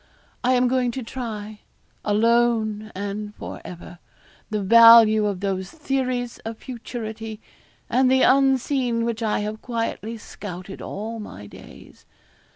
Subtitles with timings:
[0.43, 1.59] I am going to try,
[2.03, 3.99] alone and for ever,
[4.49, 7.39] the value of those theories of futurity
[7.87, 12.07] and the unseen which I have quietly scouted all my days.